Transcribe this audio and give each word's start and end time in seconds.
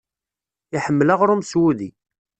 Iḥemmel 0.75 1.09
aɣrum 1.13 1.43
s 1.43 1.51
wudi. 1.59 1.89